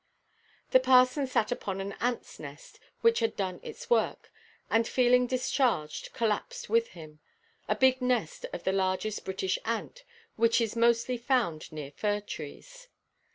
[0.71, 4.33] The parson sat upon an ants' nest, which had done its work,
[4.67, 10.03] and feeling discharged, collapsed with him—a big nest of the largest British ant,
[10.37, 12.87] which is mostly found near fir–trees.